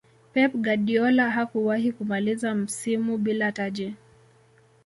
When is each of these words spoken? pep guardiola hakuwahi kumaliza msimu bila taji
pep 0.33 0.51
guardiola 0.55 1.29
hakuwahi 1.29 1.91
kumaliza 1.91 2.55
msimu 2.55 3.17
bila 3.17 3.51
taji 3.51 3.93